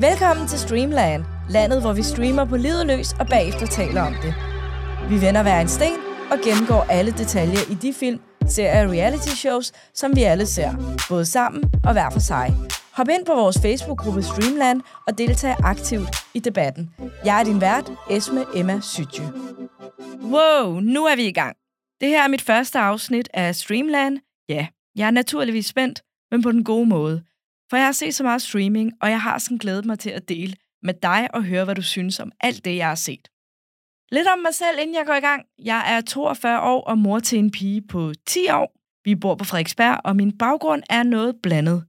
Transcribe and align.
Velkommen 0.00 0.48
til 0.48 0.58
Streamland, 0.58 1.24
landet 1.50 1.80
hvor 1.80 1.92
vi 1.92 2.02
streamer 2.02 2.44
på 2.44 2.56
livet 2.56 2.86
løs 2.86 3.12
og 3.12 3.26
bagefter 3.26 3.66
taler 3.66 4.02
om 4.02 4.14
det. 4.22 4.34
Vi 5.10 5.26
vender 5.26 5.42
hver 5.42 5.60
en 5.60 5.68
sten 5.68 5.96
og 6.30 6.38
gennemgår 6.44 6.82
alle 6.90 7.10
detaljer 7.10 7.58
i 7.70 7.74
de 7.74 7.92
film, 7.92 8.20
serier 8.48 8.84
og 8.84 8.90
reality 8.92 9.28
shows, 9.28 9.72
som 9.94 10.16
vi 10.16 10.22
alle 10.22 10.46
ser, 10.46 10.98
både 11.08 11.24
sammen 11.24 11.64
og 11.84 11.92
hver 11.92 12.10
for 12.10 12.20
sig. 12.20 12.54
Hop 12.92 13.08
ind 13.08 13.26
på 13.26 13.34
vores 13.34 13.58
Facebook-gruppe 13.62 14.22
Streamland 14.22 14.80
og 15.06 15.18
deltag 15.18 15.56
aktivt 15.64 16.08
i 16.34 16.38
debatten. 16.38 16.94
Jeg 17.24 17.40
er 17.40 17.44
din 17.44 17.60
vært, 17.60 17.92
Esme 18.10 18.44
Emma 18.54 18.80
Sytje. 18.82 19.32
Wow, 20.22 20.80
nu 20.80 21.04
er 21.04 21.16
vi 21.16 21.26
i 21.26 21.32
gang. 21.32 21.56
Det 22.00 22.08
her 22.08 22.22
er 22.24 22.28
mit 22.28 22.42
første 22.42 22.78
afsnit 22.78 23.28
af 23.34 23.54
Streamland. 23.54 24.18
Ja, 24.48 24.66
jeg 24.96 25.06
er 25.06 25.10
naturligvis 25.10 25.66
spændt, 25.66 26.02
men 26.30 26.42
på 26.42 26.52
den 26.52 26.64
gode 26.64 26.86
måde. 26.86 27.22
For 27.70 27.76
jeg 27.76 27.86
har 27.86 27.92
set 27.92 28.14
så 28.14 28.22
meget 28.22 28.42
streaming, 28.42 28.92
og 29.02 29.10
jeg 29.10 29.20
har 29.20 29.38
sådan 29.38 29.58
glædet 29.58 29.84
mig 29.84 29.98
til 29.98 30.10
at 30.10 30.28
dele 30.28 30.54
med 30.82 30.94
dig 31.02 31.28
og 31.34 31.44
høre, 31.44 31.64
hvad 31.64 31.74
du 31.74 31.82
synes 31.82 32.20
om 32.20 32.32
alt 32.40 32.64
det, 32.64 32.76
jeg 32.76 32.88
har 32.88 32.94
set. 32.94 33.28
Lidt 34.12 34.28
om 34.28 34.38
mig 34.38 34.54
selv, 34.54 34.78
inden 34.80 34.96
jeg 34.96 35.06
går 35.06 35.14
i 35.14 35.20
gang. 35.20 35.46
Jeg 35.58 35.96
er 35.96 36.00
42 36.00 36.60
år 36.60 36.80
og 36.84 36.98
mor 36.98 37.18
til 37.18 37.38
en 37.38 37.50
pige 37.50 37.82
på 37.82 38.12
10 38.26 38.50
år. 38.50 38.74
Vi 39.04 39.14
bor 39.14 39.34
på 39.34 39.44
Frederiksberg, 39.44 40.00
og 40.04 40.16
min 40.16 40.38
baggrund 40.38 40.82
er 40.90 41.02
noget 41.02 41.34
blandet. 41.42 41.84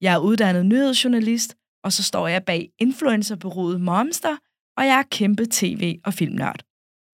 Jeg 0.00 0.14
er 0.14 0.18
uddannet 0.18 0.66
nyhedsjournalist, 0.66 1.56
og 1.84 1.92
så 1.92 2.02
står 2.02 2.28
jeg 2.28 2.44
bag 2.44 2.70
influencerbureauet 2.78 3.80
Momster, 3.80 4.36
og 4.76 4.86
jeg 4.86 4.98
er 4.98 5.02
kæmpe 5.10 5.46
tv- 5.50 6.00
og 6.04 6.14
filmnørd. 6.14 6.60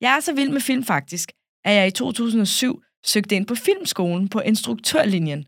Jeg 0.00 0.16
er 0.16 0.20
så 0.20 0.32
vild 0.32 0.50
med 0.50 0.60
film 0.60 0.84
faktisk, 0.84 1.32
at 1.64 1.74
jeg 1.74 1.86
i 1.86 1.90
2007 1.90 2.82
søgte 3.04 3.36
ind 3.36 3.46
på 3.46 3.54
filmskolen 3.54 4.28
på 4.28 4.40
instruktørlinjen. 4.40 5.44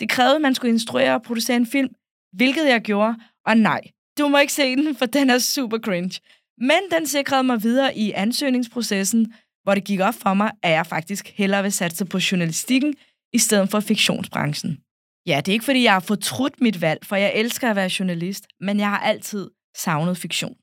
Det 0.00 0.08
krævede, 0.08 0.34
at 0.34 0.42
man 0.42 0.54
skulle 0.54 0.72
instruere 0.72 1.14
og 1.14 1.22
producere 1.22 1.56
en 1.56 1.66
film, 1.66 1.94
hvilket 2.32 2.68
jeg 2.68 2.80
gjorde, 2.80 3.14
og 3.46 3.56
nej, 3.56 3.80
du 4.18 4.28
må 4.28 4.38
ikke 4.38 4.52
se 4.52 4.76
den, 4.76 4.96
for 4.96 5.06
den 5.06 5.30
er 5.30 5.38
super 5.38 5.78
cringe. 5.78 6.20
Men 6.58 6.80
den 6.90 7.06
sikrede 7.06 7.42
mig 7.42 7.62
videre 7.62 7.96
i 7.98 8.12
ansøgningsprocessen, 8.12 9.34
hvor 9.62 9.74
det 9.74 9.84
gik 9.84 10.00
op 10.00 10.14
for 10.14 10.34
mig, 10.34 10.50
at 10.62 10.70
jeg 10.70 10.86
faktisk 10.86 11.32
hellere 11.34 11.62
vil 11.62 11.72
satse 11.72 12.04
på 12.04 12.18
journalistikken 12.32 12.94
i 13.32 13.38
stedet 13.38 13.70
for 13.70 13.80
fiktionsbranchen. 13.80 14.78
Ja, 15.26 15.36
det 15.36 15.48
er 15.48 15.52
ikke 15.52 15.64
fordi, 15.64 15.82
jeg 15.82 15.92
har 15.92 16.00
fortrudt 16.00 16.60
mit 16.60 16.80
valg, 16.80 17.06
for 17.06 17.16
jeg 17.16 17.32
elsker 17.34 17.70
at 17.70 17.76
være 17.76 17.90
journalist, 17.98 18.46
men 18.60 18.80
jeg 18.80 18.88
har 18.88 18.98
altid 18.98 19.50
savnet 19.76 20.16
fiktion. 20.18 20.54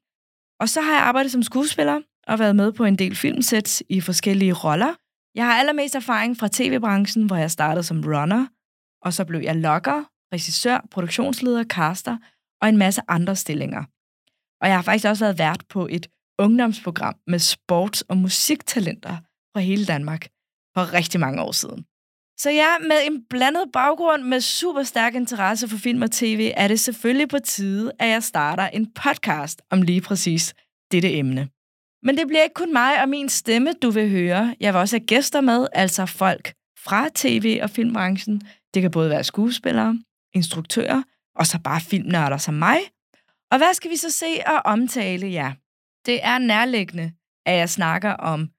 Og 0.60 0.70
så 0.70 0.82
har 0.82 0.94
jeg 0.94 1.02
arbejdet 1.02 1.32
som 1.32 1.44
skuespiller 1.44 2.02
og 2.28 2.40
været 2.40 2.56
med 2.56 2.72
på 2.72 2.86
en 2.86 2.96
del 2.96 3.16
filmsets 3.16 3.84
i 3.90 4.02
forskellige 4.02 4.54
roller. 4.54 4.94
Jeg 5.36 5.46
har 5.46 5.54
allermest 5.54 5.96
erfaring 5.96 6.38
fra 6.38 6.48
tv-branchen, 6.52 7.26
hvor 7.26 7.36
jeg 7.36 7.52
startede 7.52 7.84
som 7.84 8.04
runner, 8.06 8.48
og 9.02 9.14
så 9.14 9.26
blev 9.26 9.42
jeg 9.42 9.56
logger, 9.56 10.04
regissør, 10.34 10.86
produktionsleder, 10.92 11.64
caster 11.64 12.18
og 12.62 12.70
en 12.70 12.78
masse 12.78 13.02
andre 13.08 13.36
stillinger. 13.36 13.84
Og 14.62 14.68
jeg 14.68 14.78
har 14.78 14.82
faktisk 14.82 15.08
også 15.08 15.26
været 15.26 15.40
vært 15.40 15.64
på 15.70 15.88
et 15.92 16.08
ungdomsprogram 16.40 17.16
med 17.28 17.40
sports- 17.40 18.02
og 18.10 18.18
musiktalenter 18.18 19.18
fra 19.54 19.60
hele 19.60 19.86
Danmark 19.86 20.28
for 20.76 20.94
rigtig 20.94 21.20
mange 21.20 21.42
år 21.42 21.52
siden. 21.52 21.86
Så 22.40 22.50
ja, 22.50 22.80
med 22.80 22.98
en 23.06 23.26
blandet 23.30 23.64
baggrund 23.74 24.24
med 24.24 24.42
super 24.42 24.84
stærk 24.84 25.16
interesse 25.16 25.68
for 25.68 25.78
film 25.78 26.02
og 26.02 26.12
tv, 26.12 26.52
er 26.58 26.68
det 26.68 26.80
selvfølgelig 26.80 27.30
på 27.30 27.40
tide, 27.40 27.92
at 28.00 28.10
jeg 28.10 28.24
starter 28.24 28.68
en 28.68 28.94
podcast 28.94 29.62
om 29.70 29.82
lige 29.82 30.02
præcis 30.02 30.54
dette 30.92 31.14
emne. 31.14 31.50
Men 32.04 32.18
det 32.18 32.28
bliver 32.28 32.44
ikke 32.44 32.54
kun 32.54 32.74
mig 32.74 33.02
og 33.02 33.10
min 33.10 33.30
stemme, 33.30 33.74
du 33.82 33.90
vil 33.90 34.10
høre. 34.10 34.56
Jeg 34.60 34.74
vil 34.74 34.80
også 34.80 34.98
have 34.98 35.06
gæster 35.06 35.42
med, 35.42 35.68
altså 35.74 36.06
folk 36.06 36.54
fra 36.78 37.10
tv- 37.16 37.60
og 37.64 37.70
filmbranchen. 37.70 38.42
Det 38.74 38.82
kan 38.82 38.92
både 38.92 39.10
være 39.10 39.24
skuespillere, 39.24 40.00
instruktører, 40.34 41.04
og 41.36 41.48
så 41.48 41.60
bare 41.64 41.82
filmnørder 41.82 42.38
som 42.38 42.54
mig. 42.54 42.80
Og 43.52 43.58
hvad 43.58 43.74
skal 43.74 43.92
vi 43.92 43.96
så 43.96 44.12
se 44.12 44.38
og 44.46 44.62
omtale? 44.66 45.28
Ja, 45.28 45.54
det 46.06 46.26
er 46.26 46.38
nærliggende, 46.38 47.12
at 47.46 47.58
jeg 47.58 47.70
snakker 47.70 48.12
om 48.12 48.50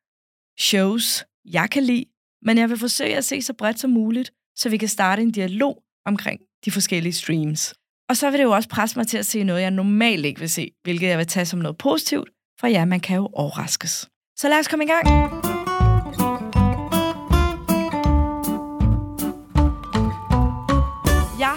shows, 0.58 1.25
jeg 1.44 1.70
kan 1.70 1.83
lide, 1.83 2.05
men 2.42 2.58
jeg 2.58 2.70
vil 2.70 2.78
forsøge 2.78 3.16
at 3.16 3.25
se 3.25 3.43
så 3.43 3.53
bredt 3.53 3.81
som 3.81 3.91
muligt, 3.91 4.32
så 4.56 4.69
vi 4.69 4.76
kan 4.76 4.88
starte 4.88 5.22
en 5.22 5.32
dialog 5.32 5.82
omkring 6.06 6.41
de 6.65 6.71
forskellige 6.71 7.12
streams. 7.12 7.75
Og 8.09 8.16
så 8.16 8.31
vil 8.31 8.38
det 8.38 8.44
jo 8.44 8.50
også 8.50 8.69
presse 8.69 8.98
mig 8.98 9.06
til 9.06 9.19
at 9.19 9.27
se 9.27 9.44
noget, 9.44 9.62
jeg 9.62 9.71
normalt 9.71 10.27
ikke 10.27 10.41
vil 10.41 10.50
se, 10.50 10.71
hvilket 10.82 11.06
jeg 11.06 11.19
vil 11.19 11.27
tage 11.27 11.47
som 11.47 11.59
noget 11.59 11.78
positivt, 11.78 12.28
for 12.60 12.66
ja, 12.66 12.84
man 12.84 13.00
kan 13.00 13.16
jo 13.16 13.31
overraskes. 13.32 14.09
Så 14.37 14.48
lad 14.48 14.59
os 14.59 14.69
komme 14.69 14.84
i 14.84 14.88
gang. 14.88 15.34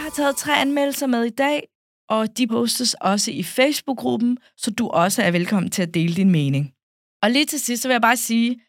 Har 0.07 0.23
taget 0.23 0.35
tre 0.35 0.61
anmeldelser 0.61 1.07
med 1.07 1.23
i 1.23 1.29
dag, 1.29 1.67
og 2.09 2.37
de 2.37 2.47
postes 2.47 2.93
også 2.93 3.31
i 3.31 3.43
Facebook-gruppen, 3.43 4.37
så 4.57 4.71
du 4.71 4.87
også 4.87 5.23
er 5.23 5.31
velkommen 5.31 5.71
til 5.71 5.81
at 5.81 5.93
dele 5.93 6.15
din 6.15 6.31
mening. 6.31 6.73
Og 7.23 7.31
lige 7.31 7.45
til 7.45 7.59
sidst, 7.59 7.81
så 7.81 7.87
vil 7.87 7.93
jeg 7.93 8.01
bare 8.01 8.17
sige, 8.17 8.61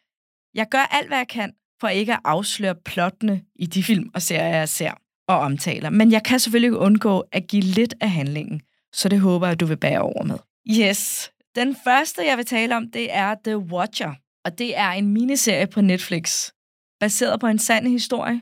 jeg 0.53 0.67
gør 0.71 0.79
alt, 0.91 1.07
hvad 1.07 1.17
jeg 1.17 1.27
kan, 1.27 1.53
for 1.81 1.87
ikke 1.87 2.13
at 2.13 2.19
afsløre 2.23 2.75
plottene 2.75 3.41
i 3.55 3.65
de 3.65 3.83
film 3.83 4.09
og 4.13 4.21
serier, 4.21 4.57
jeg 4.57 4.69
ser 4.69 4.91
og 5.27 5.39
omtaler. 5.39 5.89
Men 5.89 6.11
jeg 6.11 6.23
kan 6.23 6.39
selvfølgelig 6.39 6.67
ikke 6.67 6.77
undgå 6.77 7.19
at 7.31 7.47
give 7.47 7.63
lidt 7.63 7.93
af 8.01 8.09
handlingen, 8.09 8.61
så 8.93 9.09
det 9.09 9.19
håber 9.19 9.47
jeg, 9.47 9.59
du 9.59 9.65
vil 9.65 9.77
bære 9.77 10.01
over 10.01 10.23
med. 10.23 10.37
Yes, 10.69 11.31
den 11.55 11.75
første, 11.83 12.25
jeg 12.25 12.37
vil 12.37 12.45
tale 12.45 12.75
om, 12.75 12.91
det 12.91 13.13
er 13.13 13.35
The 13.43 13.57
Watcher, 13.57 14.13
og 14.45 14.57
det 14.57 14.77
er 14.77 14.89
en 14.89 15.07
miniserie 15.07 15.67
på 15.67 15.81
Netflix, 15.81 16.51
baseret 16.99 17.39
på 17.39 17.47
en 17.47 17.59
sand 17.59 17.87
historie, 17.87 18.41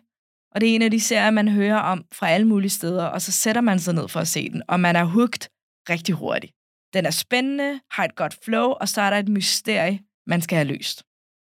og 0.52 0.62
det 0.62 0.70
er 0.70 0.76
en 0.76 0.82
af 0.82 0.92
de 0.92 1.00
serier, 1.00 1.32
man 1.32 1.48
hører 1.48 1.80
om 1.80 2.06
fra 2.14 2.30
alle 2.30 2.48
mulige 2.48 2.70
steder, 2.70 3.06
og 3.06 3.22
så 3.22 3.32
sætter 3.32 3.62
man 3.62 3.80
sig 3.80 3.94
ned 3.94 4.08
for 4.08 4.20
at 4.20 4.28
se 4.28 4.50
den, 4.50 4.64
og 4.68 4.80
man 4.80 4.96
er 4.96 5.04
hooked 5.04 5.50
rigtig 5.90 6.16
hurtigt. 6.16 6.54
Den 6.94 7.06
er 7.06 7.12
spændende, 7.12 7.80
har 7.92 8.06
et 8.06 8.16
godt 8.16 8.38
flow, 8.44 8.70
og 8.70 8.90
så 8.90 9.02
er 9.02 9.10
der 9.10 9.18
et 9.18 9.30
mysterie, 9.30 10.00
man 10.28 10.42
skal 10.42 10.56
have 10.56 10.68
løst. 10.68 11.04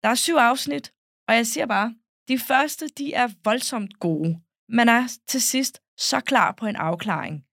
Der 0.03 0.09
er 0.09 0.15
syv 0.15 0.35
afsnit, 0.35 0.91
og 1.27 1.35
jeg 1.35 1.47
siger 1.47 1.65
bare, 1.65 1.93
de 2.27 2.39
første, 2.39 2.87
de 2.97 3.13
er 3.13 3.27
voldsomt 3.43 3.99
gode. 3.99 4.39
Man 4.69 4.89
er 4.89 5.17
til 5.27 5.41
sidst 5.41 5.81
så 5.97 6.19
klar 6.19 6.51
på 6.51 6.65
en 6.65 6.75
afklaring. 6.75 7.43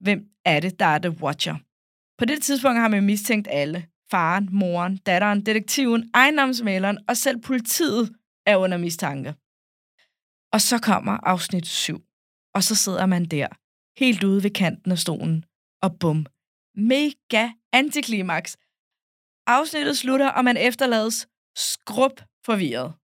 Hvem 0.00 0.28
er 0.44 0.60
det, 0.60 0.78
der 0.80 0.86
er 0.86 0.98
The 0.98 1.22
Watcher? 1.22 1.56
På 2.18 2.24
det 2.24 2.42
tidspunkt 2.42 2.78
har 2.78 2.88
man 2.88 3.04
mistænkt 3.04 3.48
alle. 3.50 3.86
Faren, 4.10 4.48
moren, 4.52 4.96
datteren, 4.96 5.46
detektiven, 5.46 6.10
ejendomsmaleren 6.14 6.98
og 7.08 7.16
selv 7.16 7.38
politiet 7.40 8.16
er 8.46 8.56
under 8.56 8.78
mistanke. 8.78 9.34
Og 10.52 10.60
så 10.60 10.78
kommer 10.78 11.12
afsnit 11.12 11.66
7. 11.66 12.02
Og 12.54 12.62
så 12.62 12.74
sidder 12.74 13.06
man 13.06 13.24
der, 13.24 13.48
helt 13.98 14.24
ude 14.24 14.42
ved 14.42 14.50
kanten 14.50 14.92
af 14.92 14.98
stolen. 14.98 15.44
Og 15.82 15.98
bum. 15.98 16.26
Mega 16.74 17.50
antiklimaks. 17.72 18.56
Afsnittet 19.46 19.98
slutter, 19.98 20.28
og 20.28 20.44
man 20.44 20.56
efterlades 20.56 21.28
skrub 21.56 22.20
forvirret. 22.46 22.94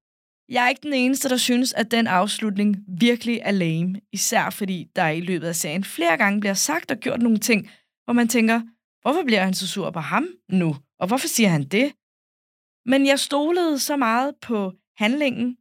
Jeg 0.49 0.65
er 0.65 0.69
ikke 0.69 0.83
den 0.83 0.93
eneste, 0.93 1.29
der 1.29 1.37
synes, 1.37 1.73
at 1.73 1.91
den 1.91 2.07
afslutning 2.07 2.77
virkelig 3.01 3.41
er 3.43 3.51
lame. 3.51 4.01
Især 4.13 4.51
fordi 4.51 4.87
der 4.97 5.09
i 5.09 5.21
løbet 5.21 5.47
af 5.47 5.57
serien 5.57 5.85
flere 5.85 6.17
gange 6.17 6.41
bliver 6.41 6.55
sagt 6.55 6.91
og 6.91 6.97
gjort 6.97 7.23
nogle 7.23 7.39
ting, 7.39 7.71
hvor 8.05 8.13
man 8.13 8.29
tænker, 8.29 8.61
hvorfor 9.03 9.23
bliver 9.25 9.45
han 9.45 9.55
så 9.55 9.69
sur 9.69 9.91
på 9.91 10.01
ham 10.01 10.27
nu? 10.49 10.77
Og 10.99 11.07
hvorfor 11.07 11.29
siger 11.29 11.49
han 11.49 11.65
det? 11.65 11.93
Men 12.87 13.07
jeg 13.07 13.19
stolede 13.19 13.79
så 13.79 13.97
meget 13.97 14.35
på 14.43 14.73
handlingen, 14.97 15.57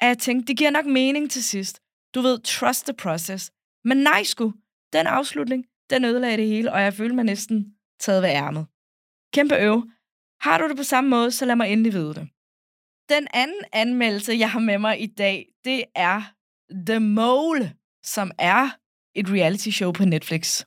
at 0.00 0.08
jeg 0.08 0.18
tænkte, 0.18 0.46
det 0.46 0.56
giver 0.56 0.70
nok 0.70 0.86
mening 0.86 1.30
til 1.30 1.44
sidst. 1.44 1.80
Du 2.14 2.20
ved, 2.20 2.38
trust 2.38 2.86
the 2.86 2.94
process. 2.94 3.50
Men 3.84 3.96
nej 3.96 4.22
sgu, 4.22 4.54
den 4.92 5.06
afslutning, 5.06 5.64
den 5.90 6.04
ødelagde 6.04 6.36
det 6.36 6.46
hele, 6.46 6.72
og 6.72 6.82
jeg 6.82 6.94
følte 6.94 7.14
mig 7.14 7.24
næsten 7.24 7.74
taget 8.00 8.22
ved 8.22 8.30
ærmet. 8.30 8.66
Kæmpe 9.32 9.56
øv. 9.56 9.82
Har 10.40 10.58
du 10.58 10.68
det 10.68 10.76
på 10.76 10.82
samme 10.82 11.10
måde, 11.10 11.30
så 11.30 11.44
lad 11.44 11.56
mig 11.56 11.72
endelig 11.72 11.92
vide 11.92 12.14
det. 12.14 12.28
Den 13.08 13.26
anden 13.34 13.64
anmeldelse, 13.72 14.32
jeg 14.32 14.50
har 14.50 14.60
med 14.60 14.78
mig 14.78 15.02
i 15.02 15.06
dag, 15.06 15.48
det 15.64 15.84
er 15.94 16.22
The 16.86 17.00
Mole, 17.00 17.74
som 18.04 18.30
er 18.38 18.68
et 19.14 19.28
reality 19.28 19.68
show 19.68 19.92
på 19.92 20.04
Netflix. 20.04 20.64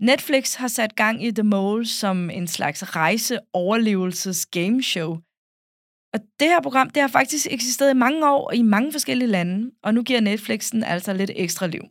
Netflix 0.00 0.54
har 0.54 0.68
sat 0.68 0.96
gang 0.96 1.24
i 1.24 1.30
The 1.30 1.42
Mole 1.42 1.86
som 1.86 2.30
en 2.30 2.46
slags 2.46 2.96
rejse-overlevelses-gameshow. 2.96 5.18
Og 6.14 6.20
det 6.40 6.48
her 6.48 6.60
program, 6.60 6.90
det 6.90 7.00
har 7.00 7.08
faktisk 7.08 7.46
eksisteret 7.50 7.90
i 7.90 7.98
mange 7.98 8.30
år 8.30 8.52
i 8.52 8.62
mange 8.62 8.92
forskellige 8.92 9.28
lande, 9.28 9.70
og 9.82 9.94
nu 9.94 10.02
giver 10.02 10.20
Netflixen 10.20 10.84
altså 10.84 11.12
lidt 11.12 11.30
ekstra 11.34 11.66
liv. 11.66 11.82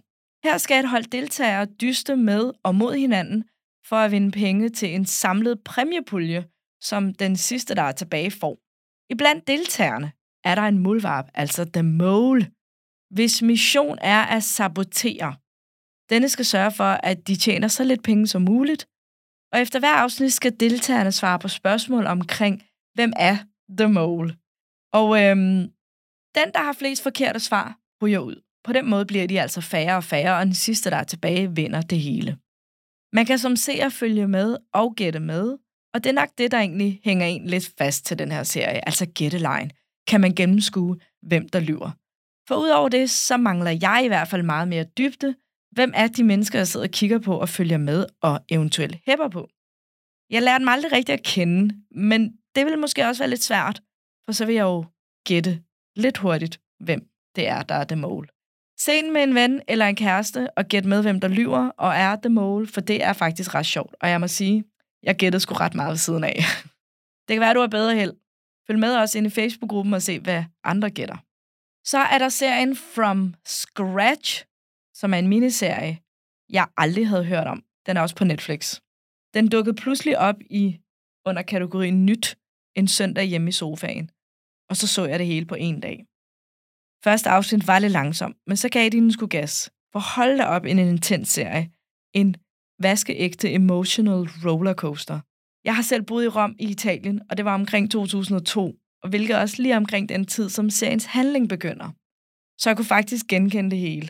Her 0.43 0.57
skal 0.57 0.83
et 0.83 0.89
hold 0.89 1.03
deltagere 1.03 1.65
dyste 1.65 2.15
med 2.15 2.51
og 2.63 2.75
mod 2.75 2.95
hinanden 2.95 3.43
for 3.85 3.95
at 3.95 4.11
vinde 4.11 4.31
penge 4.31 4.69
til 4.69 4.95
en 4.95 5.05
samlet 5.05 5.63
præmiepulje, 5.63 6.45
som 6.81 7.13
den 7.13 7.37
sidste, 7.37 7.75
der 7.75 7.81
er 7.81 7.91
tilbage, 7.91 8.31
får. 8.31 8.57
Iblandt 9.09 9.47
deltagerne 9.47 10.11
er 10.43 10.55
der 10.55 10.61
en 10.61 10.79
mulvarp, 10.79 11.29
altså 11.33 11.65
The 11.73 11.83
Mole, 11.83 12.51
hvis 13.09 13.41
mission 13.41 13.97
er 14.01 14.21
at 14.21 14.43
sabotere. 14.43 15.35
Denne 16.09 16.29
skal 16.29 16.45
sørge 16.45 16.71
for, 16.71 16.83
at 16.83 17.27
de 17.27 17.35
tjener 17.35 17.67
så 17.67 17.83
lidt 17.83 18.03
penge 18.03 18.27
som 18.27 18.41
muligt, 18.41 18.87
og 19.53 19.61
efter 19.61 19.79
hver 19.79 19.93
afsnit 19.93 20.33
skal 20.33 20.59
deltagerne 20.59 21.11
svare 21.11 21.39
på 21.39 21.47
spørgsmål 21.47 22.05
omkring, 22.05 22.63
hvem 22.93 23.13
er 23.15 23.37
The 23.77 23.87
Mole. 23.87 24.35
Og 24.93 25.23
øhm, 25.23 25.71
den, 26.35 26.51
der 26.53 26.63
har 26.63 26.73
flest 26.73 27.03
forkerte 27.03 27.39
svar, 27.39 27.79
ryger 28.01 28.19
ud. 28.19 28.41
På 28.63 28.73
den 28.73 28.89
måde 28.89 29.05
bliver 29.05 29.27
de 29.27 29.41
altså 29.41 29.61
færre 29.61 29.97
og 29.97 30.03
færre, 30.03 30.37
og 30.37 30.45
den 30.45 30.53
sidste, 30.53 30.89
der 30.89 30.95
er 30.97 31.03
tilbage, 31.03 31.55
vinder 31.55 31.81
det 31.81 31.99
hele. 31.99 32.37
Man 33.13 33.25
kan 33.25 33.39
som 33.39 33.55
seer 33.55 33.89
følge 33.89 34.27
med 34.27 34.57
og 34.73 34.95
gætte 34.95 35.19
med, 35.19 35.57
og 35.93 36.03
det 36.03 36.09
er 36.09 36.13
nok 36.13 36.29
det, 36.37 36.51
der 36.51 36.57
egentlig 36.57 37.01
hænger 37.03 37.25
en 37.25 37.45
lidt 37.45 37.71
fast 37.77 38.05
til 38.05 38.19
den 38.19 38.31
her 38.31 38.43
serie, 38.43 38.87
altså 38.87 39.05
gætteline. 39.05 39.69
Kan 40.07 40.21
man 40.21 40.35
gennemskue, 40.35 40.97
hvem 41.21 41.49
der 41.49 41.59
lyver? 41.59 41.91
For 42.47 42.55
udover 42.55 42.89
det, 42.89 43.09
så 43.09 43.37
mangler 43.37 43.71
jeg 43.81 44.01
i 44.05 44.07
hvert 44.07 44.27
fald 44.27 44.43
meget 44.43 44.67
mere 44.67 44.83
dybde. 44.83 45.35
Hvem 45.71 45.91
er 45.95 46.07
de 46.07 46.23
mennesker, 46.23 46.59
jeg 46.59 46.67
sidder 46.67 46.85
og 46.85 46.91
kigger 46.91 47.19
på 47.19 47.39
og 47.39 47.49
følger 47.49 47.77
med 47.77 48.05
og 48.21 48.39
eventuelt 48.49 48.97
hæpper 49.05 49.27
på? 49.27 49.49
Jeg 50.29 50.41
lærte 50.41 50.59
dem 50.59 50.67
aldrig 50.67 50.91
rigtig 50.91 51.13
at 51.13 51.23
kende, 51.23 51.75
men 51.91 52.38
det 52.55 52.65
vil 52.65 52.79
måske 52.79 53.05
også 53.05 53.21
være 53.21 53.29
lidt 53.29 53.43
svært, 53.43 53.81
for 54.25 54.31
så 54.31 54.45
vil 54.45 54.55
jeg 54.55 54.63
jo 54.63 54.85
gætte 55.25 55.63
lidt 55.95 56.17
hurtigt, 56.17 56.59
hvem 56.79 57.09
det 57.35 57.47
er, 57.47 57.63
der 57.63 57.75
er 57.75 57.83
The 57.83 57.95
Mole. 57.95 58.27
Se 58.79 58.91
den 58.91 59.13
med 59.13 59.23
en 59.23 59.35
ven 59.35 59.61
eller 59.67 59.85
en 59.85 59.95
kæreste 59.95 60.49
og 60.57 60.65
gæt 60.65 60.85
med, 60.85 61.01
hvem 61.01 61.19
der 61.19 61.27
lyver 61.27 61.69
og 61.77 61.95
er 61.95 62.15
The 62.15 62.29
Mole, 62.29 62.67
for 62.67 62.81
det 62.81 63.03
er 63.03 63.13
faktisk 63.13 63.55
ret 63.55 63.65
sjovt. 63.65 63.95
Og 64.01 64.09
jeg 64.09 64.19
må 64.19 64.27
sige, 64.27 64.63
jeg 65.03 65.15
gættede 65.15 65.39
sgu 65.39 65.53
ret 65.53 65.75
meget 65.75 65.89
ved 65.89 65.97
siden 65.97 66.23
af. 66.23 66.35
Det 67.27 67.35
kan 67.35 67.41
være, 67.41 67.53
du 67.53 67.59
har 67.59 67.67
bedre 67.67 67.95
held. 67.95 68.13
Følg 68.67 68.79
med 68.79 68.95
os 68.97 69.15
ind 69.15 69.27
i 69.27 69.29
Facebook-gruppen 69.29 69.93
og 69.93 70.01
se, 70.01 70.19
hvad 70.19 70.43
andre 70.63 70.89
gætter. 70.89 71.17
Så 71.87 71.97
er 71.97 72.17
der 72.17 72.29
serien 72.29 72.75
From 72.75 73.35
Scratch, 73.45 74.45
som 74.93 75.13
er 75.13 75.17
en 75.17 75.27
miniserie, 75.27 75.99
jeg 76.49 76.67
aldrig 76.77 77.07
havde 77.07 77.25
hørt 77.25 77.47
om. 77.47 77.63
Den 77.85 77.97
er 77.97 78.01
også 78.01 78.15
på 78.15 78.23
Netflix. 78.23 78.79
Den 79.33 79.49
dukkede 79.49 79.75
pludselig 79.75 80.19
op 80.19 80.35
i 80.41 80.79
under 81.25 81.41
kategorien 81.41 82.05
nyt 82.05 82.37
en 82.75 82.87
søndag 82.87 83.25
hjemme 83.25 83.49
i 83.49 83.51
sofaen. 83.51 84.09
Og 84.69 84.75
så 84.77 84.87
så 84.87 85.05
jeg 85.05 85.19
det 85.19 85.27
hele 85.27 85.45
på 85.45 85.55
en 85.55 85.79
dag. 85.79 86.05
Første 87.03 87.29
afsnit 87.29 87.67
var 87.67 87.79
lidt 87.79 87.91
langsom, 87.91 88.35
men 88.47 88.57
så 88.57 88.69
gav 88.69 88.89
de 88.89 88.97
den 88.97 89.11
sgu 89.11 89.27
gas. 89.27 89.71
For 89.91 90.15
hold 90.15 90.37
da 90.37 90.45
op 90.45 90.65
en 90.65 90.79
intens 90.79 91.29
serie. 91.29 91.71
En 92.13 92.35
vaskeægte 92.81 93.51
emotional 93.51 94.29
rollercoaster. 94.45 95.19
Jeg 95.65 95.75
har 95.75 95.83
selv 95.83 96.03
boet 96.03 96.25
i 96.25 96.27
Rom 96.27 96.55
i 96.59 96.69
Italien, 96.69 97.21
og 97.29 97.37
det 97.37 97.45
var 97.45 97.53
omkring 97.53 97.91
2002, 97.91 98.75
og 99.03 99.09
hvilket 99.09 99.35
også 99.35 99.61
lige 99.61 99.77
omkring 99.77 100.09
den 100.09 100.25
tid, 100.25 100.49
som 100.49 100.69
seriens 100.69 101.05
handling 101.05 101.49
begynder. 101.49 101.89
Så 102.61 102.69
jeg 102.69 102.77
kunne 102.77 102.85
faktisk 102.85 103.27
genkende 103.27 103.71
det 103.71 103.79
hele. 103.79 104.09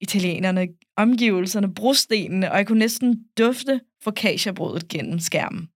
Italienerne, 0.00 0.68
omgivelserne, 0.96 1.74
brostenene, 1.74 2.50
og 2.52 2.56
jeg 2.56 2.66
kunne 2.66 2.78
næsten 2.78 3.24
dufte 3.38 3.80
focaccia-brødet 4.02 4.88
gennem 4.88 5.18
skærmen. 5.18 5.68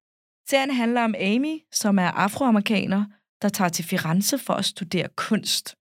Serien 0.51 0.71
handler 0.71 1.05
om 1.05 1.15
Amy, 1.19 1.61
som 1.73 1.99
er 1.99 2.11
afroamerikaner, 2.11 3.05
der 3.43 3.49
tager 3.49 3.69
til 3.69 3.85
Firenze 3.85 4.39
for 4.39 4.55
at 4.55 4.65
studere 4.65 5.09
kunst. 5.17 5.77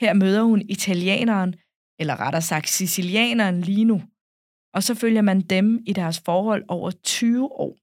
Her 0.00 0.12
møder 0.12 0.42
hun 0.42 0.62
italieneren, 0.68 1.54
eller 1.98 2.20
rettere 2.20 2.42
sagt 2.42 2.68
sicilianeren 2.68 3.60
Lino, 3.60 3.98
og 4.74 4.82
så 4.82 4.94
følger 4.94 5.22
man 5.22 5.40
dem 5.40 5.82
i 5.86 5.92
deres 5.92 6.20
forhold 6.24 6.64
over 6.68 6.90
20 6.90 7.44
år. 7.44 7.76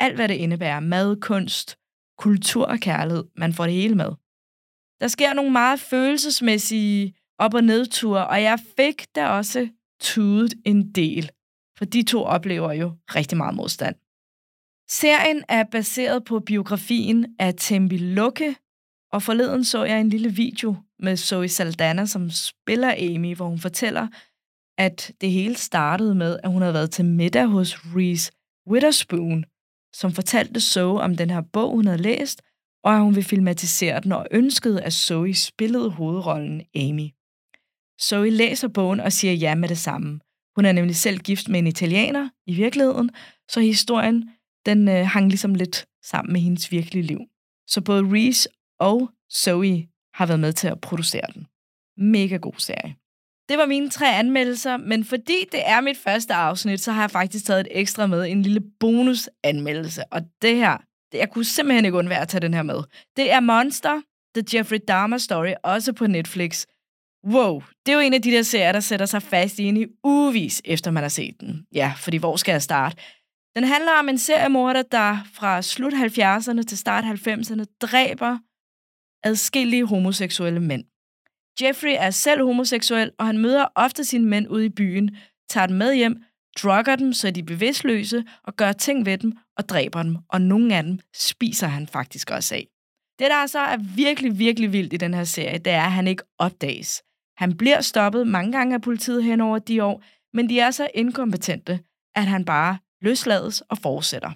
Alt 0.00 0.14
hvad 0.14 0.28
det 0.28 0.34
indebærer, 0.34 0.80
mad, 0.80 1.20
kunst, 1.20 1.76
kultur 2.18 2.66
og 2.66 2.78
kærlighed, 2.78 3.24
man 3.36 3.52
får 3.52 3.64
det 3.64 3.74
hele 3.74 3.94
med. 3.94 4.12
Der 5.00 5.08
sker 5.08 5.32
nogle 5.32 5.52
meget 5.52 5.80
følelsesmæssige 5.80 7.14
op- 7.38 7.54
og 7.54 7.64
nedture, 7.64 8.26
og 8.26 8.42
jeg 8.42 8.58
fik 8.76 9.14
da 9.14 9.28
også 9.28 9.68
tudet 10.00 10.54
en 10.64 10.92
del, 10.92 11.30
for 11.78 11.84
de 11.84 12.02
to 12.02 12.22
oplever 12.22 12.72
jo 12.72 12.96
rigtig 13.14 13.36
meget 13.36 13.54
modstand. 13.54 13.96
Serien 14.90 15.44
er 15.48 15.64
baseret 15.64 16.24
på 16.24 16.40
biografien 16.40 17.36
af 17.38 17.54
Tembi 17.56 17.98
Lukke, 17.98 18.56
og 19.12 19.22
forleden 19.22 19.64
så 19.64 19.84
jeg 19.84 20.00
en 20.00 20.08
lille 20.08 20.30
video 20.30 20.76
med 20.98 21.16
Zoe 21.16 21.48
Saldana, 21.48 22.06
som 22.06 22.30
spiller 22.30 22.94
Amy, 22.98 23.36
hvor 23.36 23.48
hun 23.48 23.58
fortæller, 23.58 24.08
at 24.78 25.12
det 25.20 25.30
hele 25.30 25.56
startede 25.56 26.14
med, 26.14 26.38
at 26.42 26.50
hun 26.50 26.62
havde 26.62 26.74
været 26.74 26.90
til 26.90 27.04
middag 27.04 27.46
hos 27.46 27.76
Reese 27.76 28.32
Witherspoon, 28.68 29.44
som 29.94 30.12
fortalte 30.12 30.60
Zoe 30.60 31.00
om 31.00 31.16
den 31.16 31.30
her 31.30 31.42
bog, 31.52 31.70
hun 31.70 31.86
havde 31.86 32.02
læst, 32.02 32.42
og 32.84 32.94
at 32.94 33.00
hun 33.02 33.14
ville 33.14 33.28
filmatisere 33.28 34.00
den 34.00 34.12
og 34.12 34.26
ønskede, 34.30 34.82
at 34.82 34.92
Zoe 34.92 35.34
spillede 35.34 35.90
hovedrollen 35.90 36.62
Amy. 36.74 37.08
Zoe 38.02 38.30
læser 38.30 38.68
bogen 38.68 39.00
og 39.00 39.12
siger 39.12 39.32
ja 39.32 39.54
med 39.54 39.68
det 39.68 39.78
samme. 39.78 40.20
Hun 40.56 40.64
er 40.64 40.72
nemlig 40.72 40.96
selv 40.96 41.18
gift 41.18 41.48
med 41.48 41.58
en 41.58 41.66
italiener 41.66 42.28
i 42.46 42.54
virkeligheden, 42.54 43.10
så 43.48 43.60
historien 43.60 44.30
den 44.66 44.88
øh, 44.88 45.06
hang 45.06 45.28
ligesom 45.28 45.54
lidt 45.54 45.86
sammen 46.04 46.32
med 46.32 46.40
hendes 46.40 46.72
virkelige 46.72 47.02
liv. 47.02 47.20
Så 47.66 47.80
både 47.80 48.02
Reese 48.12 48.48
og 48.80 49.10
Zoe 49.32 49.86
har 50.14 50.26
været 50.26 50.40
med 50.40 50.52
til 50.52 50.68
at 50.68 50.80
producere 50.80 51.26
den. 51.34 51.46
Mega 51.96 52.36
god 52.36 52.54
serie. 52.58 52.94
Det 53.48 53.58
var 53.58 53.66
mine 53.66 53.90
tre 53.90 54.18
anmeldelser, 54.18 54.76
men 54.76 55.04
fordi 55.04 55.44
det 55.52 55.60
er 55.66 55.80
mit 55.80 55.98
første 55.98 56.34
afsnit, 56.34 56.80
så 56.80 56.92
har 56.92 57.00
jeg 57.02 57.10
faktisk 57.10 57.44
taget 57.44 57.60
et 57.60 57.68
ekstra 57.70 58.06
med, 58.06 58.26
en 58.26 58.42
lille 58.42 58.60
bonusanmeldelse. 58.80 60.02
Og 60.10 60.22
det 60.42 60.56
her, 60.56 60.78
det, 61.12 61.18
jeg 61.18 61.30
kunne 61.30 61.44
simpelthen 61.44 61.84
ikke 61.84 61.98
undvære 61.98 62.20
at 62.20 62.28
tage 62.28 62.40
den 62.40 62.54
her 62.54 62.62
med. 62.62 62.82
Det 63.16 63.32
er 63.32 63.40
Monster, 63.40 64.00
The 64.34 64.58
Jeffrey 64.58 64.78
Dahmer 64.88 65.18
Story, 65.18 65.52
også 65.62 65.92
på 65.92 66.06
Netflix. 66.06 66.66
Wow, 67.26 67.62
det 67.86 67.92
er 67.92 67.96
jo 67.96 68.00
en 68.00 68.14
af 68.14 68.22
de 68.22 68.30
der 68.30 68.42
serier, 68.42 68.72
der 68.72 68.80
sætter 68.80 69.06
sig 69.06 69.22
fast 69.22 69.58
i 69.58 69.64
en 69.64 69.76
i 69.76 69.86
ugevis, 70.04 70.62
efter 70.64 70.90
man 70.90 71.02
har 71.02 71.08
set 71.08 71.40
den. 71.40 71.66
Ja, 71.74 71.92
fordi 71.96 72.16
hvor 72.16 72.36
skal 72.36 72.52
jeg 72.52 72.62
starte? 72.62 72.96
Den 73.56 73.64
handler 73.64 73.92
om 73.98 74.08
en 74.08 74.18
seriemorder, 74.18 74.82
der 74.82 75.18
fra 75.32 75.62
slut 75.62 75.92
70'erne 75.92 76.62
til 76.62 76.78
start 76.78 77.04
90'erne 77.04 77.64
dræber 77.80 78.38
adskillige 79.24 79.86
homoseksuelle 79.86 80.60
mænd. 80.60 80.84
Jeffrey 81.62 81.94
er 81.98 82.10
selv 82.10 82.44
homoseksuel, 82.44 83.10
og 83.18 83.26
han 83.26 83.38
møder 83.38 83.66
ofte 83.74 84.04
sine 84.04 84.26
mænd 84.26 84.48
ude 84.48 84.66
i 84.66 84.68
byen, 84.68 85.16
tager 85.48 85.66
dem 85.66 85.76
med 85.76 85.94
hjem, 85.94 86.22
drugger 86.62 86.96
dem, 86.96 87.12
så 87.12 87.30
de 87.30 87.40
er 87.40 87.44
bevidstløse, 87.44 88.24
og 88.44 88.56
gør 88.56 88.72
ting 88.72 89.06
ved 89.06 89.18
dem 89.18 89.32
og 89.56 89.68
dræber 89.68 90.02
dem, 90.02 90.16
og 90.28 90.40
nogle 90.40 90.76
af 90.76 90.82
dem 90.82 90.98
spiser 91.14 91.66
han 91.66 91.86
faktisk 91.86 92.30
også 92.30 92.54
af. 92.54 92.66
Det, 93.18 93.26
der 93.30 93.46
så 93.46 93.58
er 93.58 93.76
virkelig, 93.96 94.38
virkelig 94.38 94.72
vildt 94.72 94.92
i 94.92 94.96
den 94.96 95.14
her 95.14 95.24
serie, 95.24 95.58
det 95.58 95.72
er, 95.72 95.82
at 95.82 95.92
han 95.92 96.08
ikke 96.08 96.22
opdages. 96.38 97.02
Han 97.36 97.56
bliver 97.56 97.80
stoppet 97.80 98.26
mange 98.26 98.52
gange 98.52 98.74
af 98.74 98.82
politiet 98.82 99.24
hen 99.24 99.40
over 99.40 99.58
de 99.58 99.84
år, 99.84 100.02
men 100.36 100.48
de 100.48 100.60
er 100.60 100.70
så 100.70 100.88
inkompetente, 100.94 101.80
at 102.14 102.26
han 102.26 102.44
bare 102.44 102.78
løslades 103.04 103.60
og 103.60 103.78
fortsætter. 103.78 104.30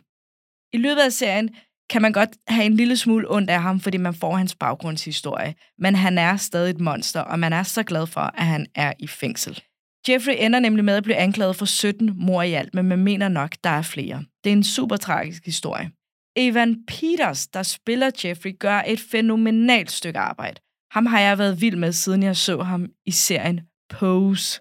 I 0.76 0.78
løbet 0.78 1.00
af 1.00 1.12
serien 1.12 1.50
kan 1.90 2.02
man 2.02 2.12
godt 2.12 2.30
have 2.48 2.66
en 2.66 2.76
lille 2.76 2.96
smule 2.96 3.30
ondt 3.30 3.50
af 3.50 3.62
ham, 3.62 3.80
fordi 3.80 3.96
man 3.96 4.14
får 4.14 4.36
hans 4.36 4.54
baggrundshistorie. 4.54 5.54
Men 5.78 5.94
han 5.94 6.18
er 6.18 6.36
stadig 6.36 6.70
et 6.70 6.80
monster, 6.80 7.20
og 7.20 7.38
man 7.38 7.52
er 7.52 7.62
så 7.62 7.82
glad 7.82 8.06
for, 8.06 8.20
at 8.20 8.46
han 8.46 8.66
er 8.74 8.92
i 8.98 9.06
fængsel. 9.06 9.62
Jeffrey 10.08 10.34
ender 10.38 10.60
nemlig 10.60 10.84
med 10.84 10.94
at 10.96 11.02
blive 11.02 11.16
anklaget 11.16 11.56
for 11.56 11.64
17 11.64 12.12
mor 12.16 12.42
i 12.42 12.52
alt, 12.52 12.74
men 12.74 12.88
man 12.88 12.98
mener 12.98 13.28
nok, 13.28 13.56
der 13.64 13.70
er 13.70 13.82
flere. 13.82 14.24
Det 14.44 14.50
er 14.52 14.56
en 14.56 14.64
super 14.64 14.96
tragisk 14.96 15.44
historie. 15.44 15.90
Evan 16.36 16.84
Peters, 16.87 17.46
der 17.46 17.62
spiller 17.62 18.10
Jeffrey, 18.25 18.58
gør 18.58 18.82
et 18.87 19.00
fænomenalt 19.00 19.90
stykke 19.90 20.18
arbejde. 20.18 20.60
Ham 20.90 21.06
har 21.06 21.20
jeg 21.20 21.38
været 21.38 21.60
vild 21.60 21.76
med, 21.76 21.92
siden 21.92 22.22
jeg 22.22 22.37
så 22.37 22.62
ham 22.62 22.87
i 23.06 23.10
serien 23.10 23.60
Pose. 23.90 24.60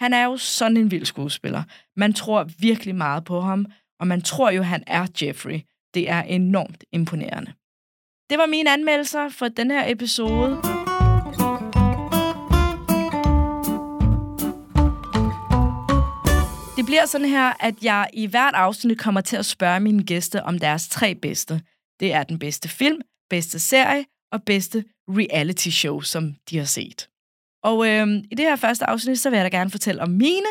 Han 0.00 0.12
er 0.12 0.24
jo 0.24 0.36
sådan 0.36 0.76
en 0.76 0.90
vild 0.90 1.04
skuespiller. 1.04 1.62
Man 1.96 2.12
tror 2.12 2.48
virkelig 2.58 2.94
meget 2.94 3.24
på 3.24 3.40
ham, 3.40 3.66
og 4.00 4.06
man 4.06 4.22
tror 4.22 4.50
jo, 4.50 4.62
han 4.62 4.84
er 4.86 5.06
Jeffrey. 5.22 5.60
Det 5.94 6.10
er 6.10 6.22
enormt 6.22 6.84
imponerende. 6.92 7.52
Det 8.30 8.38
var 8.38 8.46
mine 8.46 8.72
anmeldelser 8.72 9.28
for 9.28 9.48
den 9.48 9.70
her 9.70 9.92
episode. 9.92 10.50
Det 16.76 16.86
bliver 16.86 17.06
sådan 17.06 17.28
her, 17.28 17.52
at 17.60 17.74
jeg 17.82 18.10
i 18.12 18.26
hvert 18.26 18.54
afsnit 18.54 18.98
kommer 18.98 19.20
til 19.20 19.36
at 19.36 19.46
spørge 19.46 19.80
mine 19.80 20.02
gæster 20.02 20.42
om 20.42 20.58
deres 20.58 20.88
tre 20.88 21.14
bedste. 21.14 21.62
Det 22.00 22.12
er 22.12 22.22
den 22.22 22.38
bedste 22.38 22.68
film, 22.68 23.00
bedste 23.30 23.58
serie 23.58 24.04
og 24.32 24.42
bedste 24.42 24.84
reality 25.08 25.68
show, 25.68 26.00
som 26.00 26.34
de 26.50 26.58
har 26.58 26.64
set. 26.64 27.09
Og 27.62 27.88
øh, 27.88 28.08
i 28.30 28.34
det 28.34 28.44
her 28.44 28.56
første 28.56 28.84
afsnit, 28.84 29.18
så 29.18 29.30
vil 29.30 29.36
jeg 29.36 29.52
da 29.52 29.56
gerne 29.56 29.70
fortælle 29.70 30.02
om 30.02 30.10
mine. 30.10 30.46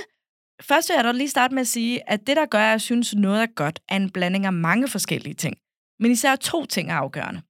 Først 0.61 0.89
vil 0.89 0.95
jeg 0.95 1.03
da 1.03 1.11
lige 1.11 1.29
starte 1.29 1.53
med 1.53 1.61
at 1.61 1.67
sige, 1.67 2.09
at 2.09 2.27
det, 2.27 2.37
der 2.37 2.45
gør, 2.45 2.59
at 2.59 2.71
jeg 2.71 2.81
synes, 2.81 3.15
noget 3.15 3.41
er 3.41 3.47
godt, 3.55 3.79
er 3.89 3.95
en 3.95 4.09
blanding 4.09 4.45
af 4.45 4.53
mange 4.53 4.87
forskellige 4.87 5.33
ting. 5.33 5.57
Men 5.99 6.11
især 6.11 6.35
to 6.35 6.65
ting 6.65 6.91
er 6.91 6.95
afgørende. 6.95 7.41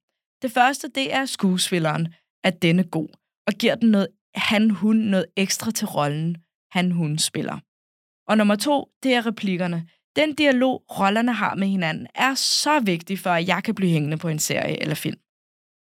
Det 0.42 0.52
første, 0.52 0.88
det 0.88 1.14
er 1.14 1.24
skuespilleren, 1.24 2.14
at 2.44 2.62
denne 2.62 2.84
god, 2.84 3.08
og 3.46 3.52
giver 3.52 3.74
den 3.74 3.90
noget, 3.90 4.08
han, 4.34 4.70
hun, 4.70 4.96
noget 4.96 5.26
ekstra 5.36 5.70
til 5.70 5.86
rollen, 5.86 6.36
han, 6.70 6.90
hun 6.90 7.18
spiller. 7.18 7.58
Og 8.28 8.36
nummer 8.36 8.56
to, 8.56 8.88
det 9.02 9.14
er 9.14 9.26
replikkerne. 9.26 9.88
Den 10.16 10.34
dialog, 10.34 10.84
rollerne 10.98 11.32
har 11.32 11.54
med 11.54 11.68
hinanden, 11.68 12.06
er 12.14 12.34
så 12.34 12.80
vigtig 12.80 13.18
for, 13.18 13.30
at 13.30 13.48
jeg 13.48 13.64
kan 13.64 13.74
blive 13.74 13.92
hængende 13.92 14.16
på 14.16 14.28
en 14.28 14.38
serie 14.38 14.80
eller 14.82 14.94
film. 14.94 15.18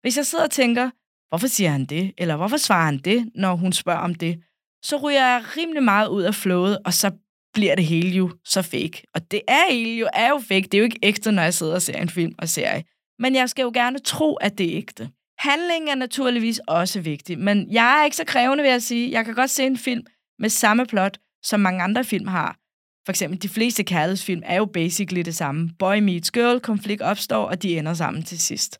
Hvis 0.01 0.17
jeg 0.17 0.25
sidder 0.25 0.43
og 0.43 0.51
tænker, 0.51 0.89
hvorfor 1.29 1.47
siger 1.47 1.69
han 1.69 1.85
det, 1.85 2.13
eller 2.17 2.35
hvorfor 2.35 2.57
svarer 2.57 2.85
han 2.85 2.97
det, 2.97 3.29
når 3.35 3.55
hun 3.55 3.73
spørger 3.73 3.99
om 3.99 4.15
det, 4.15 4.39
så 4.83 4.97
ryger 4.97 5.27
jeg 5.27 5.43
rimelig 5.57 5.83
meget 5.83 6.07
ud 6.07 6.23
af 6.23 6.35
flowet, 6.35 6.77
og 6.85 6.93
så 6.93 7.11
bliver 7.53 7.75
det 7.75 7.85
hele 7.85 8.09
jo 8.09 8.31
så 8.45 8.61
fake. 8.61 9.03
Og 9.13 9.31
det 9.31 9.41
er 9.47 9.71
hele 9.71 9.91
jo, 9.99 10.07
er 10.13 10.29
jo 10.29 10.39
fake. 10.39 10.61
Det 10.61 10.73
er 10.73 10.77
jo 10.77 10.83
ikke 10.83 10.99
ægte, 11.03 11.31
når 11.31 11.43
jeg 11.43 11.53
sidder 11.53 11.73
og 11.73 11.81
ser 11.81 12.01
en 12.01 12.09
film 12.09 12.35
og 12.39 12.49
serie. 12.49 12.83
Men 13.19 13.35
jeg 13.35 13.49
skal 13.49 13.63
jo 13.63 13.71
gerne 13.73 13.99
tro, 13.99 14.35
at 14.35 14.57
det 14.57 14.71
er 14.71 14.77
ægte. 14.77 15.09
Handling 15.39 15.89
er 15.89 15.95
naturligvis 15.95 16.61
også 16.67 17.01
vigtig, 17.01 17.39
men 17.39 17.71
jeg 17.71 17.99
er 17.99 18.05
ikke 18.05 18.17
så 18.17 18.25
krævende 18.25 18.63
ved 18.63 18.71
at 18.71 18.83
sige, 18.83 19.11
jeg 19.11 19.25
kan 19.25 19.33
godt 19.33 19.49
se 19.49 19.63
en 19.63 19.77
film 19.77 20.05
med 20.39 20.49
samme 20.49 20.85
plot, 20.85 21.17
som 21.43 21.59
mange 21.59 21.83
andre 21.83 22.03
film 22.03 22.27
har. 22.27 22.57
For 23.05 23.09
eksempel, 23.11 23.41
de 23.41 23.49
fleste 23.49 23.83
kærlighedsfilm 23.83 24.41
er 24.45 24.55
jo 24.55 24.65
basically 24.65 25.21
det 25.21 25.35
samme. 25.35 25.69
Boy 25.79 25.97
meets 25.97 26.31
girl, 26.31 26.59
konflikt 26.59 27.01
opstår, 27.01 27.45
og 27.45 27.63
de 27.63 27.77
ender 27.77 27.93
sammen 27.93 28.23
til 28.23 28.39
sidst. 28.39 28.79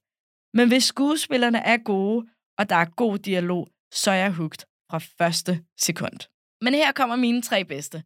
Men 0.53 0.67
hvis 0.67 0.83
skuespillerne 0.83 1.57
er 1.57 1.77
gode, 1.77 2.25
og 2.57 2.69
der 2.69 2.75
er 2.75 2.85
god 2.85 3.17
dialog, 3.17 3.67
så 3.93 4.11
er 4.11 4.15
jeg 4.15 4.33
hooked 4.33 4.59
fra 4.91 4.99
første 5.17 5.63
sekund. 5.77 6.19
Men 6.61 6.73
her 6.73 6.91
kommer 6.91 7.15
mine 7.15 7.41
tre 7.41 7.65
bedste. 7.65 8.03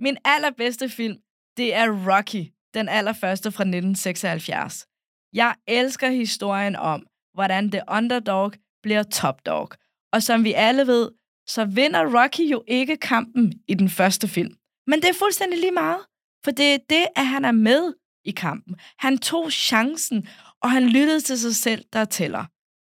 Min 0.00 0.16
allerbedste 0.24 0.88
film, 0.88 1.18
det 1.56 1.74
er 1.74 2.16
Rocky, 2.16 2.52
den 2.74 2.88
allerførste 2.88 3.52
fra 3.52 3.62
1976. 3.62 4.86
Jeg 5.32 5.54
elsker 5.66 6.08
historien 6.08 6.76
om, 6.76 7.06
hvordan 7.34 7.70
The 7.70 7.82
Underdog 7.88 8.52
bliver 8.82 9.02
Top 9.02 9.46
Dog. 9.46 9.70
Og 10.12 10.22
som 10.22 10.44
vi 10.44 10.52
alle 10.52 10.86
ved, 10.86 11.10
så 11.46 11.64
vinder 11.64 12.22
Rocky 12.22 12.50
jo 12.52 12.64
ikke 12.68 12.96
kampen 12.96 13.52
i 13.68 13.74
den 13.74 13.88
første 13.88 14.28
film. 14.28 14.56
Men 14.86 15.02
det 15.02 15.08
er 15.08 15.18
fuldstændig 15.18 15.60
lige 15.60 15.72
meget, 15.72 16.00
for 16.44 16.50
det 16.50 16.74
er 16.74 16.78
det, 16.90 17.06
at 17.16 17.26
han 17.26 17.44
er 17.44 17.52
med 17.52 17.94
i 18.24 18.30
kampen. 18.30 18.76
Han 18.98 19.18
tog 19.18 19.52
chancen, 19.52 20.28
og 20.62 20.70
han 20.70 20.88
lyttede 20.88 21.20
til 21.20 21.38
sig 21.38 21.56
selv, 21.56 21.84
der 21.92 22.04
tæller. 22.04 22.44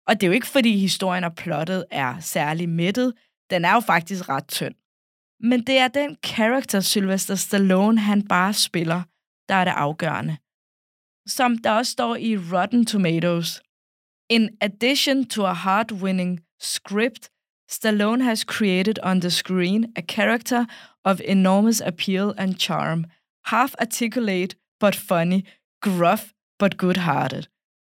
Og 0.09 0.15
det 0.15 0.23
er 0.23 0.27
jo 0.27 0.33
ikke, 0.33 0.47
fordi 0.47 0.77
historien 0.79 1.25
og 1.25 1.35
plottet 1.35 1.85
er 1.91 2.21
særlig 2.21 2.69
mættet. 2.69 3.13
Den 3.51 3.65
er 3.65 3.73
jo 3.73 3.81
faktisk 3.81 4.29
ret 4.29 4.49
tynd. 4.49 4.75
Men 5.41 5.63
det 5.67 5.79
er 5.79 5.89
den 5.89 6.17
karakter, 6.23 6.81
Sylvester 6.81 7.35
Stallone, 7.35 7.99
han 7.99 8.29
bare 8.29 8.53
spiller, 8.53 9.03
der 9.49 9.55
er 9.55 9.65
det 9.65 9.73
afgørende. 9.77 10.37
Som 11.27 11.59
der 11.59 11.71
også 11.71 11.93
står 11.93 12.17
i 12.17 12.37
Rotten 12.37 12.87
Tomatoes. 12.87 13.63
In 14.31 14.51
addition 14.61 15.25
to 15.25 15.45
a 15.45 15.53
hard-winning 15.53 16.41
script, 16.61 17.31
Stallone 17.71 18.23
has 18.23 18.41
created 18.41 18.99
on 19.03 19.21
the 19.21 19.31
screen 19.31 19.93
a 19.97 20.03
character 20.03 20.65
of 21.05 21.21
enormous 21.25 21.81
appeal 21.81 22.35
and 22.39 22.55
charm, 22.55 23.05
half 23.45 23.75
articulate 23.81 24.57
but 24.81 24.95
funny, 24.95 25.43
gruff 25.81 26.33
but 26.59 26.77
good-hearted. 26.77 27.49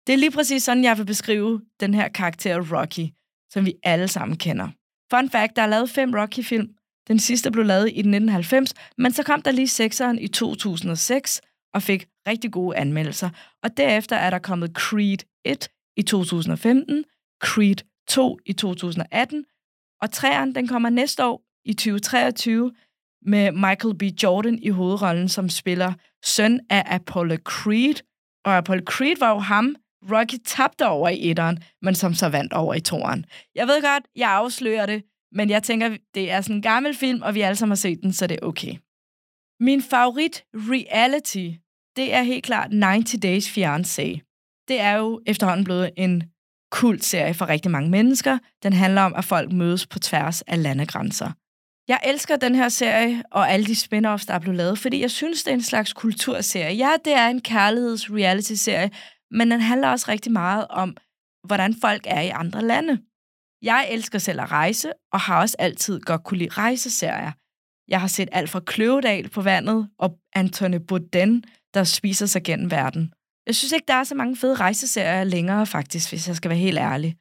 Det 0.08 0.14
er 0.14 0.18
lige 0.18 0.32
præcis 0.32 0.64
sådan, 0.64 0.84
jeg 0.84 0.98
vil 0.98 1.06
beskrive 1.06 1.62
den 1.80 1.94
her 1.94 2.08
karakter 2.08 2.78
Rocky, 2.78 3.08
som 3.54 3.66
vi 3.66 3.74
alle 3.84 4.08
sammen 4.08 4.38
kender. 4.38 4.68
Fun 5.14 5.30
fact, 5.30 5.56
der 5.56 5.62
er 5.62 5.68
lavet 5.68 5.90
fem 5.90 6.14
Rocky-film. 6.14 6.70
Den 7.08 7.20
sidste 7.20 7.52
blev 7.52 7.66
lavet 7.66 7.86
i 7.86 8.00
1990, 8.00 8.74
men 8.98 9.12
så 9.12 9.24
kom 9.24 9.42
der 9.42 9.52
lige 9.52 9.68
sekseren 9.68 10.20
i 10.20 10.28
2006 10.28 11.42
og 11.74 11.82
fik 11.82 12.08
rigtig 12.28 12.52
gode 12.52 12.78
anmeldelser. 12.78 13.30
Og 13.64 13.78
derefter 13.78 14.16
er 14.16 14.30
der 14.30 14.40
kommet 14.40 14.72
Creed 14.76 15.18
1 15.46 15.68
i 15.98 16.02
2015, 16.02 17.06
Creed 17.44 17.76
2 18.08 18.40
i 18.46 18.54
2018, 18.54 19.46
og 20.02 20.12
træeren 20.12 20.56
den 20.56 20.68
kommer 20.68 20.90
næste 20.90 21.26
år 21.26 21.44
i 21.66 21.74
2023 21.74 22.72
med 23.26 23.52
Michael 23.52 23.98
B. 23.98 24.04
Jordan 24.24 24.60
i 24.60 24.70
hovedrollen, 24.70 25.30
som 25.30 25.50
spiller 25.50 25.94
søn 26.26 26.60
af 26.70 26.84
Apollo 26.86 27.38
Creed. 27.44 27.96
Og 28.46 28.58
Apollo 28.58 28.84
Creed 28.86 29.16
var 29.20 29.30
jo 29.30 29.40
ham, 29.40 29.76
Rocky 30.12 30.36
tabte 30.46 30.88
over 30.88 31.10
i 31.10 31.30
etteren, 31.30 31.64
men 31.82 31.96
som 31.96 32.14
så 32.14 32.30
vandt 32.30 32.54
over 32.54 32.74
i 32.74 32.80
toeren. 32.80 33.26
Jeg 33.56 33.68
ved 33.68 33.82
godt, 33.82 34.04
jeg 34.16 34.32
afslører 34.32 34.86
det, 34.86 35.04
men 35.32 35.50
jeg 35.50 35.64
tænker, 35.64 35.98
det 36.14 36.32
er 36.32 36.42
sådan 36.42 36.56
en 36.56 36.62
gammel 36.62 36.96
film, 36.96 37.22
og 37.22 37.36
vi 37.36 37.42
alle 37.42 37.56
sammen 37.56 37.72
har 37.72 37.76
set 37.76 38.00
den, 38.04 38.14
så 38.14 38.28
det 38.28 38.40
er 38.42 38.46
okay. 38.48 38.76
Min 39.60 39.82
favorit 39.82 40.44
reality, 40.54 41.50
det 41.96 42.14
er 42.14 42.22
helt 42.22 42.44
klart 42.44 42.72
90 42.84 43.22
Days 43.22 43.48
Fiancé. 43.48 44.34
Det 44.68 44.80
er 44.80 44.94
jo 44.94 45.22
efterhånden 45.26 45.64
blevet 45.64 45.92
en 45.98 46.24
kult 46.72 47.04
serie 47.04 47.34
for 47.34 47.50
rigtig 47.50 47.72
mange 47.72 47.90
mennesker. 47.90 48.38
Den 48.64 48.74
handler 48.74 49.02
om, 49.02 49.16
at 49.16 49.26
folk 49.26 49.52
mødes 49.52 49.88
på 49.88 50.00
tværs 50.00 50.42
af 50.42 50.64
landegrænser. 50.64 51.32
Jeg 51.88 52.00
elsker 52.04 52.36
den 52.36 52.56
her 52.56 52.70
serie 52.70 53.24
og 53.32 53.52
alle 53.52 53.66
de 53.66 53.76
spin-offs, 53.76 54.26
der 54.26 54.34
er 54.34 54.40
blevet 54.40 54.58
lavet, 54.58 54.80
fordi 54.80 55.02
jeg 55.02 55.12
synes, 55.12 55.44
det 55.44 55.52
er 55.52 55.56
en 55.56 55.62
slags 55.62 55.94
kulturserie. 55.94 56.76
Ja, 56.76 56.92
det 57.06 57.14
er 57.14 57.28
en 57.28 57.42
kærligheds-reality-serie, 57.42 58.92
men 59.34 59.52
den 59.52 59.62
handler 59.62 59.90
også 59.90 60.06
rigtig 60.12 60.32
meget 60.32 60.68
om, 60.70 60.98
hvordan 61.48 61.76
folk 61.82 62.04
er 62.08 62.22
i 62.22 62.30
andre 62.30 62.62
lande. 62.62 63.02
Jeg 63.62 63.88
elsker 63.92 64.20
selv 64.20 64.42
at 64.42 64.52
rejse, 64.52 64.92
og 65.12 65.20
har 65.20 65.42
også 65.42 65.56
altid 65.60 66.00
godt 66.00 66.24
kunne 66.24 66.38
lide 66.38 66.50
rejseserier. 66.50 67.32
Jeg 67.88 68.02
har 68.02 68.08
set 68.08 68.30
alt 68.32 68.50
fra 68.50 68.60
Kløvedal 68.60 69.30
på 69.30 69.42
vandet 69.42 69.90
og 70.00 70.18
Anthony 70.34 70.80
Bourdain, 70.88 71.44
der 71.74 71.84
spiser 71.84 72.26
sig 72.26 72.44
gennem 72.44 72.72
verden. 72.72 73.14
Jeg 73.48 73.56
synes 73.56 73.72
ikke, 73.72 73.86
der 73.88 73.94
er 73.94 74.04
så 74.04 74.16
mange 74.16 74.36
fede 74.36 74.56
rejseserier 74.56 75.24
længere, 75.24 75.66
faktisk, 75.66 76.10
hvis 76.10 76.28
jeg 76.28 76.36
skal 76.36 76.50
være 76.50 76.60
helt 76.60 76.78
ærlig. 76.78 77.18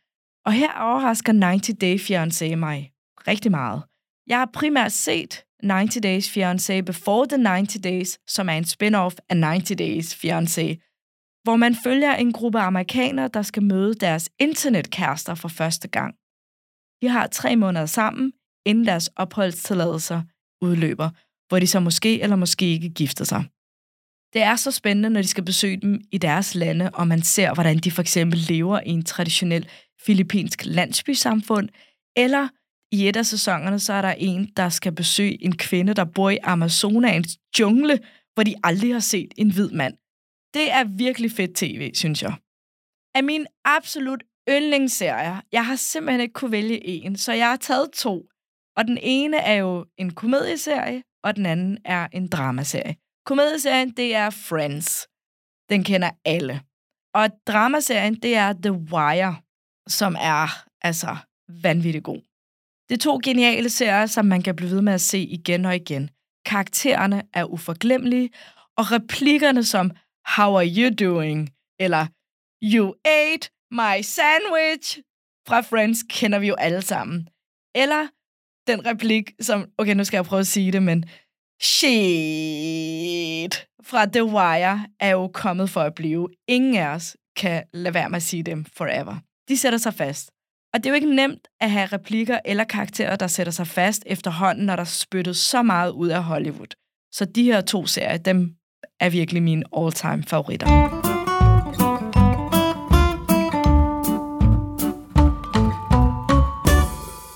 Og 0.46 0.52
her 0.52 0.72
overrasker 0.80 1.32
90 1.32 1.78
Day 1.78 1.98
Fiancé 1.98 2.56
mig 2.56 2.92
rigtig 3.28 3.50
meget. 3.50 3.82
Jeg 4.26 4.38
har 4.38 4.50
primært 4.52 4.92
set 4.92 5.44
90 5.62 6.02
Days 6.02 6.36
Fiancé 6.36 6.80
Before 6.80 7.26
the 7.28 7.48
90 7.48 7.82
Days, 7.82 8.18
som 8.28 8.48
er 8.48 8.52
en 8.52 8.64
spin-off 8.64 9.16
af 9.28 9.36
90 9.36 9.78
Days 9.78 10.14
Fiancé, 10.14 10.91
hvor 11.42 11.56
man 11.56 11.76
følger 11.84 12.14
en 12.14 12.32
gruppe 12.32 12.58
amerikanere, 12.58 13.28
der 13.34 13.42
skal 13.42 13.62
møde 13.62 13.94
deres 13.94 14.30
internetkærester 14.40 15.34
for 15.34 15.48
første 15.48 15.88
gang. 15.88 16.14
De 17.02 17.08
har 17.08 17.26
tre 17.26 17.56
måneder 17.56 17.86
sammen, 17.86 18.32
inden 18.66 18.86
deres 18.86 19.08
opholdstilladelser 19.16 20.22
udløber, 20.62 21.10
hvor 21.48 21.58
de 21.58 21.66
så 21.66 21.80
måske 21.80 22.22
eller 22.22 22.36
måske 22.36 22.66
ikke 22.66 22.88
gifter 22.88 23.24
sig. 23.24 23.44
Det 24.32 24.42
er 24.42 24.56
så 24.56 24.70
spændende, 24.70 25.10
når 25.10 25.22
de 25.22 25.28
skal 25.28 25.44
besøge 25.44 25.76
dem 25.76 26.00
i 26.12 26.18
deres 26.18 26.54
lande, 26.54 26.90
og 26.90 27.08
man 27.08 27.22
ser, 27.22 27.54
hvordan 27.54 27.78
de 27.78 27.90
for 27.90 28.02
eksempel 28.02 28.38
lever 28.38 28.80
i 28.80 28.88
en 28.88 29.04
traditionel 29.04 29.68
filippinsk 30.06 30.62
landsbysamfund, 30.66 31.68
eller 32.16 32.48
i 32.92 33.08
et 33.08 33.16
af 33.16 33.26
sæsonerne, 33.26 33.80
så 33.80 33.92
er 33.92 34.02
der 34.02 34.12
en, 34.12 34.52
der 34.56 34.68
skal 34.68 34.92
besøge 34.92 35.44
en 35.44 35.56
kvinde, 35.56 35.94
der 35.94 36.04
bor 36.04 36.30
i 36.30 36.38
Amazonas 36.42 37.38
jungle, 37.58 37.98
hvor 38.34 38.42
de 38.42 38.54
aldrig 38.62 38.92
har 38.92 39.00
set 39.00 39.34
en 39.36 39.52
hvid 39.52 39.70
mand. 39.70 39.94
Det 40.54 40.72
er 40.72 40.84
virkelig 40.84 41.32
fedt 41.32 41.56
tv, 41.56 41.90
synes 41.94 42.22
jeg. 42.22 42.34
Af 43.14 43.24
min 43.24 43.46
absolut 43.64 44.22
yndlingsserier, 44.48 45.40
jeg 45.52 45.66
har 45.66 45.76
simpelthen 45.76 46.20
ikke 46.20 46.32
kunne 46.32 46.52
vælge 46.52 46.86
en, 46.86 47.16
så 47.16 47.32
jeg 47.32 47.48
har 47.48 47.56
taget 47.56 47.92
to. 47.92 48.28
Og 48.76 48.84
den 48.84 48.98
ene 49.02 49.36
er 49.36 49.54
jo 49.54 49.86
en 49.98 50.10
komedieserie, 50.14 51.02
og 51.24 51.36
den 51.36 51.46
anden 51.46 51.78
er 51.84 52.08
en 52.12 52.28
dramaserie. 52.28 52.96
Komedieserien, 53.26 53.90
det 53.90 54.14
er 54.14 54.30
Friends. 54.30 55.08
Den 55.70 55.84
kender 55.84 56.10
alle. 56.24 56.60
Og 57.14 57.30
dramaserien, 57.46 58.14
det 58.14 58.36
er 58.36 58.52
The 58.52 58.72
Wire, 58.72 59.36
som 59.88 60.16
er 60.20 60.64
altså 60.82 61.16
vanvittigt 61.48 62.04
god. 62.04 62.20
Det 62.88 62.94
er 62.94 62.98
to 62.98 63.20
geniale 63.24 63.70
serier, 63.70 64.06
som 64.06 64.26
man 64.26 64.42
kan 64.42 64.56
blive 64.56 64.70
ved 64.70 64.82
med 64.82 64.92
at 64.92 65.00
se 65.00 65.18
igen 65.18 65.64
og 65.64 65.76
igen. 65.76 66.10
Karaktererne 66.46 67.22
er 67.34 67.44
uforglemmelige, 67.44 68.30
og 68.76 68.92
replikkerne 68.92 69.64
som 69.64 69.90
How 70.26 70.56
are 70.56 70.66
you 70.66 70.90
doing? 70.90 71.50
Eller 71.80 72.06
You 72.62 72.94
ate 73.04 73.50
my 73.70 74.02
sandwich 74.02 74.98
fra 75.48 75.60
Friends 75.60 76.04
kender 76.08 76.38
vi 76.38 76.48
jo 76.48 76.54
alle 76.54 76.82
sammen. 76.82 77.28
Eller 77.74 78.08
den 78.66 78.86
replik, 78.86 79.32
som, 79.40 79.70
okay, 79.78 79.94
nu 79.94 80.04
skal 80.04 80.16
jeg 80.16 80.24
prøve 80.24 80.40
at 80.40 80.46
sige 80.46 80.72
det, 80.72 80.82
men 80.82 81.04
shit 81.62 81.94
fra 83.82 84.06
The 84.06 84.24
Wire 84.24 84.86
er 85.00 85.10
jo 85.10 85.28
kommet 85.28 85.70
for 85.70 85.80
at 85.80 85.94
blive. 85.94 86.28
Ingen 86.48 86.76
af 86.76 86.86
os 86.86 87.16
kan 87.36 87.64
lade 87.72 87.94
være 87.94 88.08
med 88.10 88.16
at 88.16 88.22
sige 88.22 88.42
dem 88.42 88.64
forever. 88.64 89.16
De 89.48 89.56
sætter 89.56 89.78
sig 89.78 89.94
fast. 89.94 90.30
Og 90.74 90.78
det 90.78 90.86
er 90.86 90.90
jo 90.90 90.94
ikke 90.94 91.14
nemt 91.14 91.48
at 91.60 91.70
have 91.70 91.86
replikker 91.86 92.38
eller 92.44 92.64
karakterer, 92.64 93.16
der 93.16 93.26
sætter 93.26 93.52
sig 93.52 93.66
fast 93.66 94.02
efterhånden, 94.06 94.66
når 94.66 94.76
der 94.76 94.84
spyttet 94.84 95.36
så 95.36 95.62
meget 95.62 95.90
ud 95.90 96.08
af 96.08 96.24
Hollywood. 96.24 96.74
Så 97.12 97.24
de 97.24 97.44
her 97.44 97.60
to 97.60 97.86
serier, 97.86 98.16
dem 98.16 98.56
er 99.00 99.10
virkelig 99.10 99.42
mine 99.42 99.64
all-time 99.76 100.22
favoritter. 100.22 100.66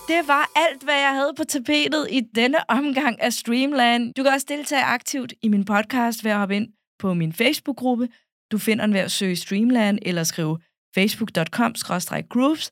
Det 0.08 0.28
var 0.28 0.50
alt, 0.56 0.82
hvad 0.84 0.94
jeg 0.94 1.14
havde 1.14 1.32
på 1.36 1.44
tapetet 1.44 2.06
i 2.10 2.20
denne 2.34 2.70
omgang 2.70 3.20
af 3.20 3.32
Streamland. 3.32 4.14
Du 4.14 4.22
kan 4.22 4.32
også 4.32 4.46
deltage 4.48 4.82
aktivt 4.82 5.32
i 5.42 5.48
min 5.48 5.64
podcast 5.64 6.24
ved 6.24 6.30
at 6.30 6.38
hoppe 6.38 6.56
ind 6.56 6.68
på 6.98 7.14
min 7.14 7.32
Facebook-gruppe. 7.32 8.08
Du 8.52 8.58
finder 8.58 8.86
den 8.86 8.94
ved 8.94 9.00
at 9.00 9.10
søge 9.10 9.36
Streamland 9.36 9.98
eller 10.02 10.24
skrive 10.24 10.58
facebook.com-groups 10.94 12.70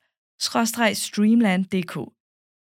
streamland.dk. 0.94 1.94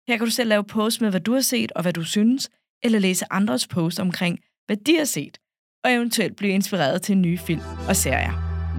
Her 0.09 0.17
kan 0.17 0.27
du 0.27 0.31
selv 0.31 0.49
lave 0.49 0.65
post 0.65 1.01
med, 1.01 1.11
hvad 1.11 1.21
du 1.21 1.33
har 1.33 1.41
set 1.41 1.73
og 1.73 1.83
hvad 1.83 1.93
du 1.93 2.05
synes, 2.05 2.51
eller 2.83 2.99
læse 2.99 3.25
andres 3.31 3.67
post 3.67 4.01
omkring, 4.01 4.39
hvad 4.67 4.77
de 4.77 4.97
har 4.97 5.05
set, 5.05 5.39
og 5.85 5.93
eventuelt 5.93 6.37
blive 6.37 6.53
inspireret 6.53 7.03
til 7.03 7.17
nye 7.17 7.39
film 7.39 7.61
og 7.89 7.97
serier. 7.97 8.33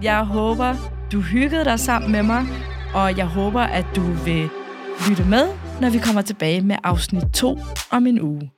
Jeg 0.04 0.26
håber, 0.26 0.76
du 1.12 1.22
hyggede 1.22 1.66
dig 1.66 1.80
sammen 1.80 2.12
med 2.12 2.24
mig, 2.24 2.46
og 2.96 3.18
jeg 3.18 3.26
håber, 3.26 3.62
at 3.62 3.86
du 3.96 4.02
vil 4.02 4.50
lytte 5.10 5.26
med, 5.26 5.48
når 5.82 5.90
vi 5.90 5.98
kommer 5.98 6.22
tilbage 6.22 6.62
med 6.62 6.76
afsnit 6.84 7.24
2 7.34 7.58
om 7.92 8.08
en 8.08 8.22
uge. 8.22 8.52